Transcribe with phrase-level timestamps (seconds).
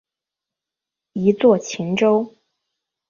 [1.13, 2.33] 一作晴州。